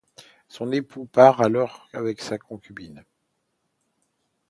Son 0.47 0.71
époux 0.71 1.05
part 1.05 1.41
alors 1.41 1.87
avec 1.93 2.21
sa 2.21 2.39
concubine. 2.39 3.05